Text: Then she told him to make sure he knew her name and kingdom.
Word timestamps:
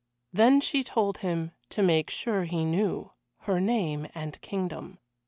Then 0.33 0.61
she 0.61 0.83
told 0.83 1.19
him 1.19 1.51
to 1.69 1.83
make 1.83 2.09
sure 2.09 2.45
he 2.45 2.65
knew 2.65 3.11
her 3.41 3.59
name 3.61 4.07
and 4.15 4.41
kingdom. 4.41 4.97